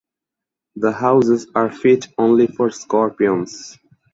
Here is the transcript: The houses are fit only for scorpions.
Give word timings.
The 0.77 0.93
houses 0.93 1.45
are 1.53 1.71
fit 1.71 2.07
only 2.17 2.47
for 2.47 2.71
scorpions. 2.71 3.77